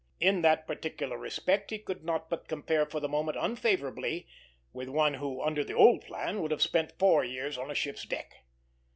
In 0.19 0.41
that 0.41 0.65
particular 0.65 1.15
respect 1.15 1.69
he 1.69 1.77
could 1.77 2.03
not 2.03 2.27
but 2.27 2.47
compare 2.47 2.87
for 2.87 2.99
the 2.99 3.07
moment 3.07 3.37
unfavorably 3.39 4.25
with 4.73 4.89
one 4.89 5.13
who 5.13 5.43
under 5.43 5.63
the 5.63 5.75
old 5.75 6.01
plan 6.01 6.41
would 6.41 6.49
have 6.49 6.63
spent 6.63 6.97
four 6.97 7.23
years 7.23 7.55
on 7.55 7.69
a 7.69 7.75
ship's 7.75 8.05
deck. 8.07 8.37